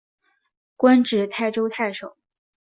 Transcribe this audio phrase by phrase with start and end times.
[0.77, 2.17] 官至泰州太守。